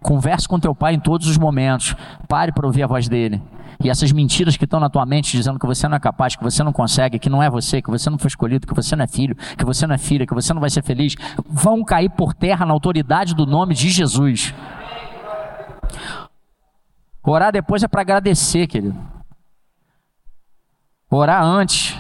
[0.03, 1.95] Converse com teu pai em todos os momentos.
[2.29, 3.43] Pare para ouvir a voz dele.
[3.83, 6.43] E essas mentiras que estão na tua mente dizendo que você não é capaz, que
[6.43, 9.05] você não consegue, que não é você, que você não foi escolhido, que você não
[9.05, 11.15] é filho, que você não é filha, que você não vai ser feliz,
[11.49, 14.53] vão cair por terra na autoridade do nome de Jesus.
[17.23, 18.99] Orar depois é para agradecer, querido.
[21.11, 21.99] Orar antes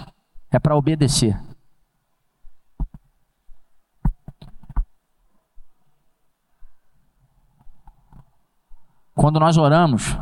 [0.51, 1.37] é para obedecer.
[9.15, 10.17] Quando nós oramos,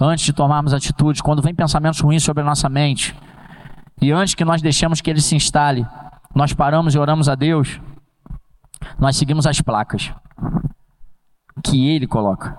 [0.00, 3.14] antes de tomarmos atitudes, quando vem pensamentos ruins sobre a nossa mente,
[4.00, 5.86] e antes que nós deixemos que ele se instale,
[6.34, 7.80] nós paramos e oramos a Deus,
[8.98, 10.12] nós seguimos as placas
[11.62, 12.56] que ele coloca,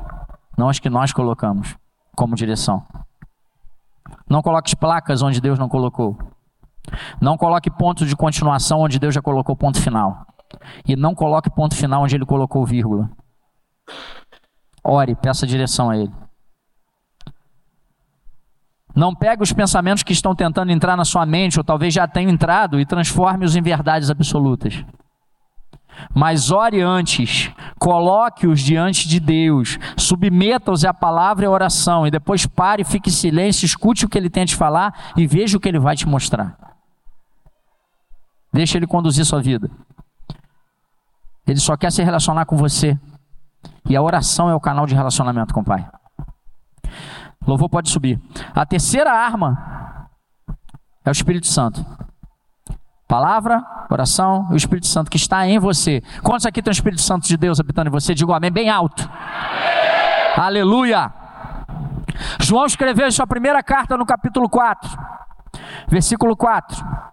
[0.57, 1.75] não as que nós colocamos
[2.15, 2.85] como direção.
[4.29, 6.17] Não coloque placas onde Deus não colocou.
[7.21, 10.25] Não coloque pontos de continuação onde Deus já colocou ponto final.
[10.87, 13.09] E não coloque ponto final onde ele colocou vírgula.
[14.83, 16.11] Ore, peça direção a Ele.
[18.95, 22.29] Não pegue os pensamentos que estão tentando entrar na sua mente, ou talvez já tenham
[22.29, 24.85] entrado, e transforme-os em verdades absolutas.
[26.13, 32.45] Mas ore antes, coloque-os diante de Deus, submeta-os à palavra e à oração, e depois
[32.45, 35.59] pare, fique em silêncio, escute o que ele tem a te falar e veja o
[35.59, 36.57] que ele vai te mostrar.
[38.51, 39.69] Deixe ele conduzir sua vida.
[41.47, 42.97] Ele só quer se relacionar com você.
[43.89, 45.87] E a oração é o canal de relacionamento com o Pai.
[47.45, 48.19] Louvor pode subir.
[48.55, 50.09] A terceira arma
[51.03, 51.85] é o Espírito Santo.
[53.07, 56.01] Palavra, oração e o Espírito Santo que está em você.
[56.23, 58.15] Quantos aqui tem o Espírito Santo de Deus habitando em você?
[58.15, 59.03] Digo amém bem alto.
[59.03, 60.45] Amém.
[60.45, 61.13] Aleluia.
[62.39, 64.89] João escreveu em sua primeira carta no capítulo 4,
[65.87, 67.12] versículo 4.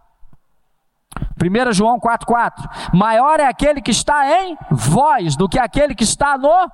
[1.40, 6.36] 1 João 4,4: Maior é aquele que está em vós do que aquele que está
[6.36, 6.70] no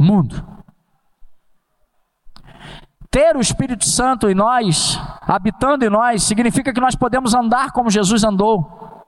[0.00, 0.44] mundo.
[3.10, 7.88] Ter o Espírito Santo em nós, habitando em nós, significa que nós podemos andar como
[7.88, 9.04] Jesus andou.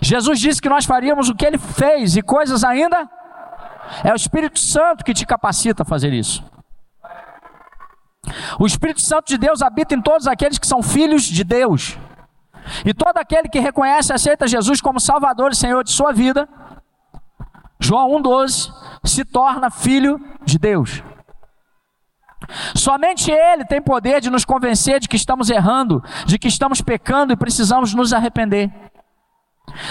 [0.00, 3.08] Jesus disse que nós faríamos o que ele fez e coisas ainda.
[4.02, 6.42] É o Espírito Santo que te capacita a fazer isso.
[8.58, 11.98] O Espírito Santo de Deus habita em todos aqueles que são filhos de Deus.
[12.84, 16.48] E todo aquele que reconhece e aceita Jesus como Salvador e Senhor de sua vida,
[17.78, 18.72] João 1,12,
[19.04, 21.02] se torna filho de Deus.
[22.74, 27.32] Somente Ele tem poder de nos convencer de que estamos errando, de que estamos pecando
[27.32, 28.70] e precisamos nos arrepender.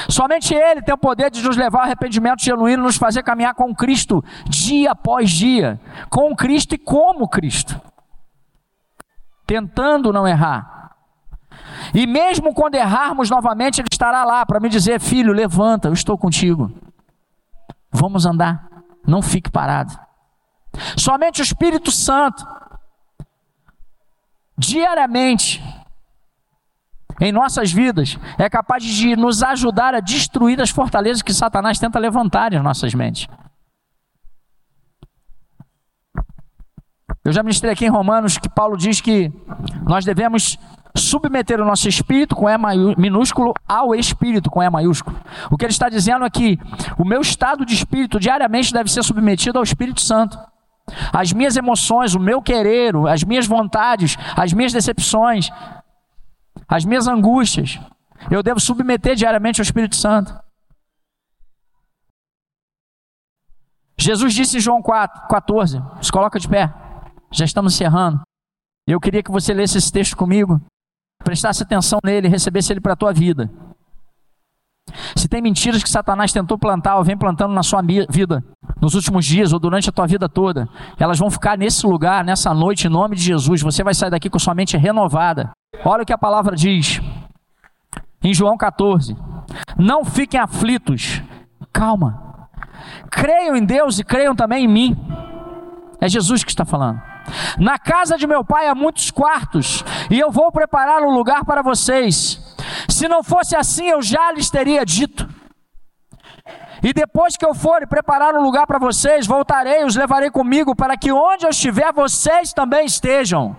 [0.10, 3.76] Somente Ele tem o poder de nos levar ao arrependimento genuíno, nos fazer caminhar com
[3.76, 5.80] Cristo dia após dia,
[6.10, 7.80] com Cristo e como Cristo,
[9.45, 10.75] tentando não errar.
[11.94, 16.18] E mesmo quando errarmos novamente, Ele estará lá para me dizer: Filho, levanta, eu estou
[16.18, 16.72] contigo.
[17.92, 18.68] Vamos andar,
[19.08, 19.98] não fique parado.
[20.98, 22.46] Somente o Espírito Santo,
[24.58, 25.64] diariamente,
[27.22, 31.98] em nossas vidas, é capaz de nos ajudar a destruir as fortalezas que Satanás tenta
[31.98, 33.28] levantar em nossas mentes.
[37.24, 39.32] Eu já ministrei aqui em Romanos que Paulo diz que
[39.84, 40.60] nós devemos
[40.98, 42.58] submeter o nosso espírito com E
[42.98, 45.18] minúsculo ao espírito com E maiúsculo.
[45.52, 46.58] O que ele está dizendo é que
[46.98, 50.38] o meu estado de espírito diariamente deve ser submetido ao Espírito Santo.
[51.12, 55.50] As minhas emoções, o meu querer, as minhas vontades, as minhas decepções,
[56.68, 57.80] as minhas angústias,
[58.30, 60.34] eu devo submeter diariamente ao Espírito Santo.
[63.98, 66.72] Jesus disse em João 4, 14, se coloca de pé,
[67.32, 68.22] já estamos encerrando.
[68.88, 70.62] Eu queria que você lesse esse texto comigo,
[71.26, 73.50] prestasse atenção nele recebesse ele para a tua vida.
[75.16, 78.44] Se tem mentiras que Satanás tentou plantar ou vem plantando na sua vida
[78.80, 80.70] nos últimos dias ou durante a tua vida toda,
[81.00, 83.62] elas vão ficar nesse lugar, nessa noite, em nome de Jesus.
[83.62, 85.52] Você vai sair daqui com sua mente renovada.
[85.84, 87.02] Olha o que a palavra diz
[88.24, 89.18] em João 14:
[89.78, 91.22] Não fiquem aflitos,
[91.74, 92.48] calma,
[93.10, 94.96] creiam em Deus e creiam também em mim.
[96.00, 97.02] É Jesus que está falando.
[97.58, 101.62] Na casa de meu pai há muitos quartos, e eu vou preparar um lugar para
[101.62, 102.39] vocês.
[102.89, 105.28] Se não fosse assim, eu já lhes teria dito.
[106.84, 110.30] E depois que eu for e preparar um lugar para vocês, voltarei e os levarei
[110.30, 113.56] comigo, para que onde eu estiver, vocês também estejam.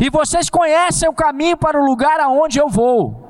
[0.00, 3.27] E vocês conhecem o caminho para o lugar aonde eu vou.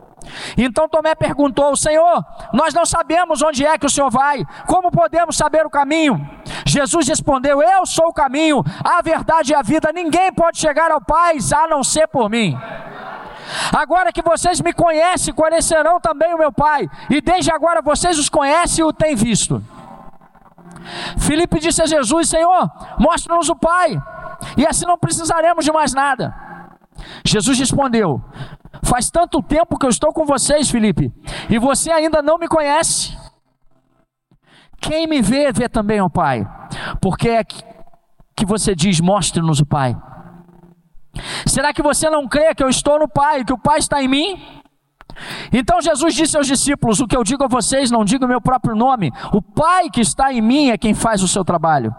[0.57, 5.37] Então Tomé perguntou: Senhor, nós não sabemos onde é que o Senhor vai, como podemos
[5.37, 6.29] saber o caminho?
[6.67, 11.01] Jesus respondeu: Eu sou o caminho, a verdade e a vida, ninguém pode chegar ao
[11.01, 12.57] Pai a não ser por mim.
[13.75, 18.29] Agora que vocês me conhecem, conhecerão também o meu Pai, e desde agora vocês os
[18.29, 19.63] conhecem e o têm visto.
[21.19, 24.01] Filipe disse a Jesus: Senhor, mostra-nos o Pai,
[24.57, 26.48] e assim não precisaremos de mais nada.
[27.25, 28.23] Jesus respondeu:
[28.83, 31.13] Faz tanto tempo que eu estou com vocês, Felipe,
[31.49, 33.17] e você ainda não me conhece.
[34.81, 36.47] Quem me vê, vê também o Pai,
[37.01, 39.97] porque é que você diz: Mostre-nos o Pai.
[41.47, 44.09] Será que você não crê que eu estou no Pai, que o Pai está em
[44.09, 44.58] mim?
[45.53, 48.41] Então Jesus disse aos discípulos: O que eu digo a vocês, não digo o meu
[48.41, 49.13] próprio nome.
[49.33, 51.95] O Pai que está em mim é quem faz o seu trabalho.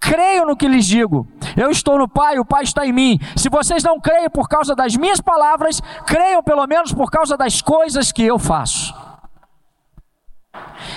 [0.00, 1.26] Creio no que lhes digo.
[1.56, 3.18] Eu estou no Pai, o Pai está em mim.
[3.36, 7.60] Se vocês não creem por causa das minhas palavras, creiam pelo menos por causa das
[7.60, 9.07] coisas que eu faço.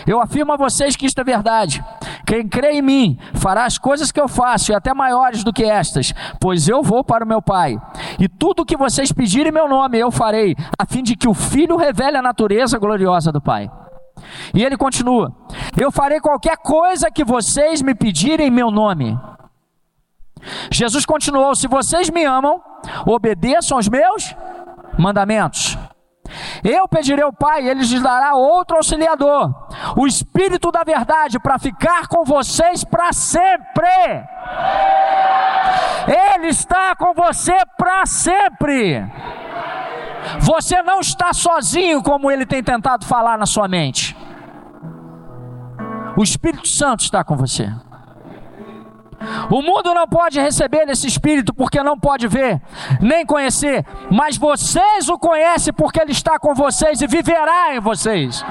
[0.08, 1.84] Eu afirmo a vocês que isto é verdade.
[2.26, 5.64] Quem crê em mim fará as coisas que eu faço e até maiores do que
[5.64, 7.78] estas, pois eu vou para o meu Pai.
[8.20, 11.28] E tudo o que vocês pedirem em meu nome eu farei, a fim de que
[11.28, 13.70] o Filho revele a natureza gloriosa do Pai.
[14.54, 15.36] E ele continua:
[15.80, 19.18] Eu farei qualquer coisa que vocês me pedirem em meu nome.
[20.72, 22.62] Jesus continuou: Se vocês me amam,
[23.06, 24.36] obedeçam aos meus
[24.98, 25.78] mandamentos.
[26.64, 29.54] Eu pedirei ao Pai, ele lhes dará outro auxiliador,
[29.96, 33.88] o Espírito da Verdade, para ficar com vocês para sempre.
[36.08, 39.06] Ele está com você para sempre.
[40.40, 44.16] Você não está sozinho, como ele tem tentado falar na sua mente.
[46.16, 47.72] O Espírito Santo está com você.
[49.50, 52.62] O mundo não pode receber esse Espírito porque não pode ver,
[53.00, 58.44] nem conhecer, mas vocês o conhecem porque Ele está com vocês e viverá em vocês.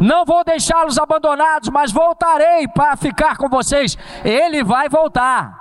[0.00, 3.98] Não vou deixá-los abandonados, mas voltarei para ficar com vocês.
[4.24, 5.60] Ele vai voltar.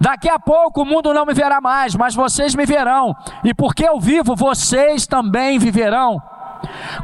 [0.00, 3.14] Daqui a pouco o mundo não me verá mais, mas vocês me verão,
[3.44, 6.20] e porque eu vivo, vocês também viverão.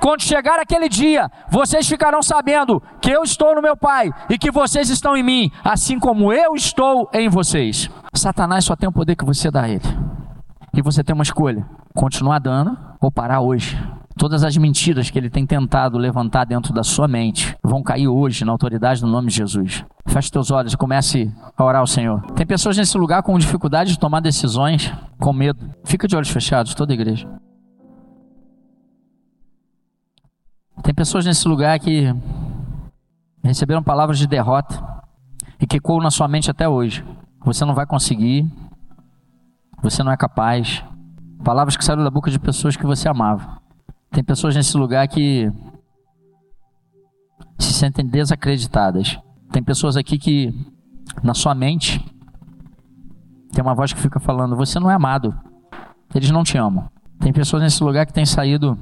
[0.00, 4.50] Quando chegar aquele dia, vocês ficarão sabendo que eu estou no meu Pai e que
[4.50, 7.90] vocês estão em mim, assim como eu estou em vocês.
[8.14, 9.82] Satanás só tem o poder que você dá a ele.
[10.74, 13.78] E você tem uma escolha: continuar dando ou parar hoje.
[14.16, 18.44] Todas as mentiras que ele tem tentado levantar dentro da sua mente vão cair hoje
[18.44, 19.84] na autoridade do nome de Jesus.
[20.06, 22.20] Feche teus olhos e comece a orar ao Senhor.
[22.32, 25.70] Tem pessoas nesse lugar com dificuldade de tomar decisões, com medo.
[25.84, 27.26] Fica de olhos fechados, toda a igreja.
[30.80, 32.14] Tem pessoas nesse lugar que
[33.42, 35.02] receberam palavras de derrota
[35.60, 37.04] e que ecoam na sua mente até hoje.
[37.44, 38.50] Você não vai conseguir,
[39.82, 40.82] você não é capaz.
[41.44, 43.60] Palavras que saíram da boca de pessoas que você amava.
[44.10, 45.50] Tem pessoas nesse lugar que
[47.58, 49.18] se sentem desacreditadas.
[49.50, 50.54] Tem pessoas aqui que,
[51.22, 52.00] na sua mente,
[53.52, 55.34] tem uma voz que fica falando: Você não é amado.
[56.14, 56.90] Eles não te amam.
[57.18, 58.78] Tem pessoas nesse lugar que têm saído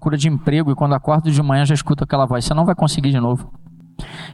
[0.00, 2.74] procura de emprego e quando acorda de manhã já escuta aquela voz: Você não vai
[2.74, 3.52] conseguir de novo.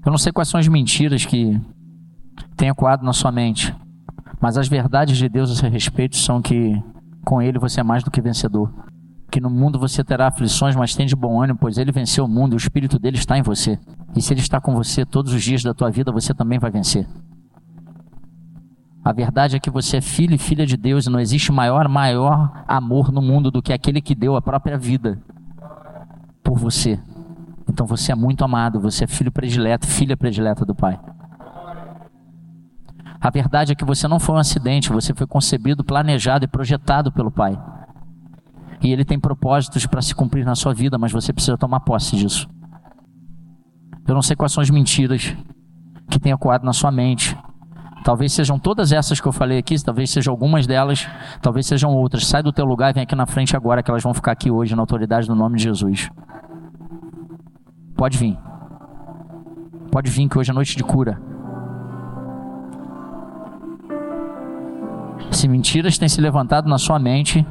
[0.04, 1.60] Eu não sei quais são as mentiras que
[2.56, 3.74] tem ecoado na sua mente,
[4.40, 6.80] mas as verdades de Deus a seu respeito são que
[7.24, 8.72] com Ele você é mais do que vencedor.
[9.28, 12.28] Que no mundo você terá aflições, mas tem de bom ânimo, pois Ele venceu o
[12.28, 13.76] mundo e o Espírito dele está em você.
[14.14, 16.70] E se Ele está com você todos os dias da tua vida, você também vai
[16.70, 17.08] vencer.
[19.04, 21.88] A verdade é que você é filho e filha de Deus e não existe maior,
[21.88, 25.20] maior amor no mundo do que aquele que deu a própria vida
[26.46, 26.98] por você.
[27.68, 30.98] Então você é muito amado, você é filho predileto, filha predileta do Pai.
[33.20, 37.10] A verdade é que você não foi um acidente, você foi concebido, planejado e projetado
[37.10, 37.60] pelo Pai.
[38.80, 42.14] E Ele tem propósitos para se cumprir na sua vida, mas você precisa tomar posse
[42.14, 42.48] disso.
[44.06, 45.34] Eu não sei quais são as mentiras
[46.08, 47.36] que tem ecoado na sua mente.
[48.06, 51.08] Talvez sejam todas essas que eu falei aqui, talvez sejam algumas delas,
[51.42, 52.24] talvez sejam outras.
[52.24, 54.48] Sai do teu lugar e vem aqui na frente agora, que elas vão ficar aqui
[54.48, 56.08] hoje na autoridade do nome de Jesus.
[57.96, 58.38] Pode vir.
[59.90, 61.20] Pode vir que hoje é noite de cura.
[65.32, 67.44] Se mentiras têm se levantado na sua mente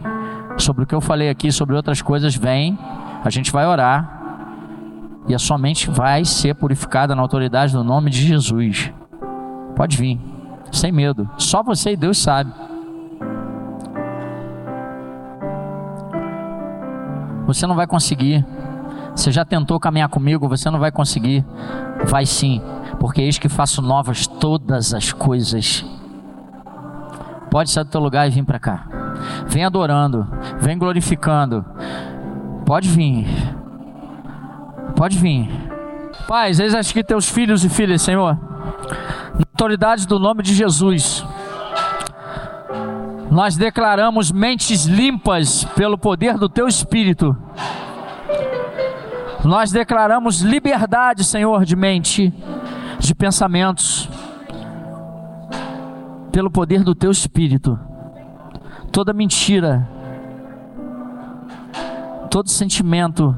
[0.58, 2.80] sobre o que eu falei aqui, sobre outras coisas, vem,
[3.26, 4.10] a gente vai orar
[5.28, 8.94] e a sua mente vai ser purificada na autoridade do nome de Jesus.
[9.76, 10.35] Pode vir,
[10.76, 11.30] sem medo.
[11.38, 12.52] Só você e Deus sabe.
[17.48, 18.46] Você não vai conseguir.
[19.16, 21.46] Você já tentou caminhar comigo, você não vai conseguir.
[22.06, 22.62] Vai sim,
[23.00, 25.86] porque eis que faço novas todas as coisas.
[27.50, 28.88] Pode sair do teu lugar e vir para cá.
[29.48, 30.28] Vem adorando,
[30.60, 31.64] vem glorificando.
[32.66, 33.26] Pode vir.
[34.96, 35.50] Pode vir.
[36.28, 38.55] Pais, eis aqui teus filhos e filhas, Senhor.
[39.56, 41.26] Autoridade do nome de Jesus.
[43.32, 47.36] Nós declaramos mentes limpas pelo poder do teu espírito
[49.46, 52.34] nós declaramos liberdade, Senhor, de mente,
[52.98, 54.10] de pensamentos,
[56.32, 57.80] pelo poder do Teu Espírito.
[58.92, 59.88] Toda mentira,
[62.32, 63.38] todo sentimento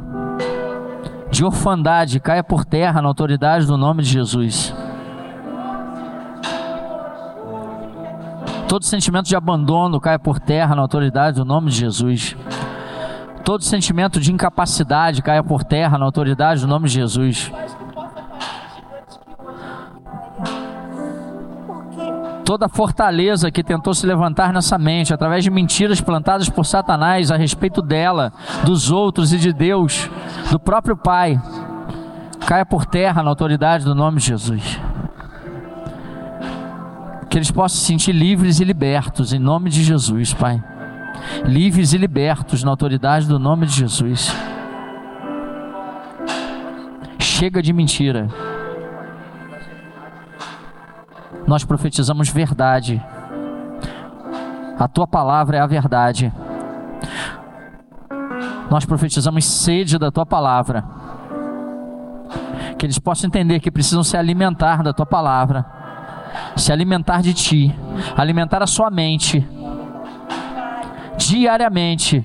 [1.30, 4.74] de orfandade caia por terra na autoridade do nome de Jesus.
[8.68, 12.36] Todo sentimento de abandono caia por terra na autoridade do nome de Jesus.
[13.44, 17.50] Todo sentimento de incapacidade caia por terra na autoridade do nome de Jesus.
[22.44, 27.38] Toda fortaleza que tentou se levantar nessa mente através de mentiras plantadas por Satanás a
[27.38, 28.34] respeito dela,
[28.66, 30.10] dos outros e de Deus,
[30.52, 31.42] do próprio Pai,
[32.46, 34.80] caia por terra na autoridade do nome de Jesus.
[37.38, 40.60] Que eles possam se sentir livres e libertos em nome de Jesus, Pai
[41.46, 44.36] livres e libertos na autoridade do nome de Jesus.
[47.20, 48.28] Chega de mentira.
[51.46, 53.00] Nós profetizamos verdade.
[54.80, 56.34] A tua palavra é a verdade.
[58.72, 60.84] Nós profetizamos sede da tua palavra.
[62.80, 65.77] Que eles possam entender que precisam se alimentar da tua palavra,
[66.56, 67.76] se alimentar de ti,
[68.16, 69.46] alimentar a sua mente
[71.18, 72.24] diariamente.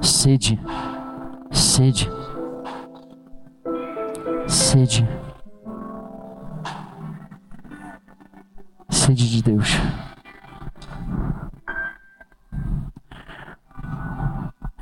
[0.00, 0.58] Sede,
[1.50, 2.08] sede,
[4.46, 5.08] sede,
[8.88, 9.68] sede de Deus.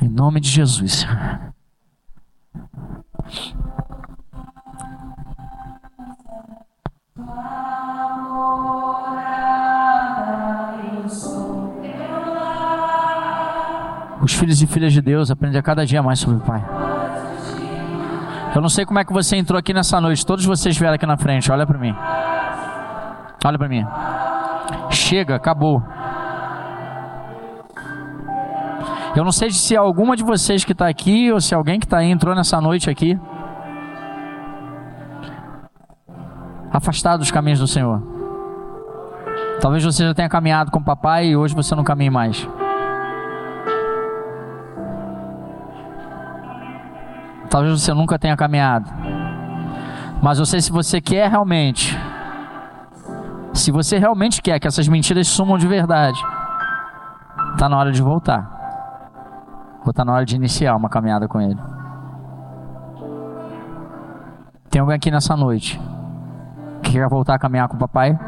[0.01, 1.07] Em nome de Jesus.
[14.25, 16.65] Os filhos e filhas de Deus aprendem a cada dia mais sobre o Pai.
[18.55, 20.25] Eu não sei como é que você entrou aqui nessa noite.
[20.25, 21.53] Todos vocês vieram aqui na frente.
[21.53, 21.95] Olha para mim.
[23.45, 23.85] Olha para mim.
[24.91, 25.83] Chega, acabou.
[29.15, 31.99] Eu não sei se alguma de vocês que está aqui ou se alguém que está
[31.99, 33.19] aí entrou nessa noite aqui
[36.73, 38.03] afastado dos caminhos do Senhor.
[39.61, 42.49] Talvez você já tenha caminhado com o papai e hoje você não caminhe mais.
[47.55, 48.91] Talvez você nunca tenha caminhado.
[50.21, 51.97] Mas eu sei se você quer realmente.
[53.53, 56.21] Se você realmente quer que essas mentiras sumam de verdade,
[57.53, 58.51] está na hora de voltar.
[59.85, 61.61] Ou está na hora de iniciar uma caminhada com Ele.
[64.69, 65.81] Tem alguém aqui nessa noite
[66.83, 68.19] que quer voltar a caminhar com o papai?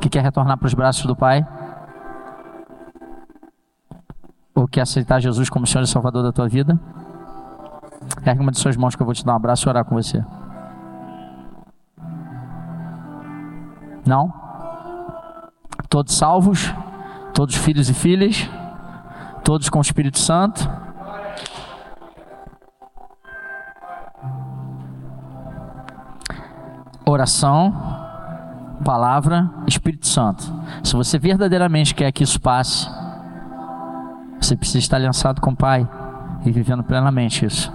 [0.00, 1.46] Que quer retornar para os braços do Pai?
[4.56, 6.76] Ou quer aceitar Jesus como Senhor e Salvador da tua vida?
[8.24, 9.94] Ergue uma de suas mãos que eu vou te dar um abraço e orar com
[9.94, 10.24] você.
[14.06, 14.32] Não?
[15.88, 16.72] Todos salvos?
[17.32, 18.48] Todos filhos e filhas?
[19.42, 20.68] Todos com o Espírito Santo?
[27.06, 27.72] oração,
[28.84, 30.42] palavra, Espírito Santo.
[30.82, 32.88] Se você verdadeiramente quer que isso passe,
[34.40, 35.88] você precisa estar aliançado com o Pai
[36.44, 37.72] e vivendo plenamente isso.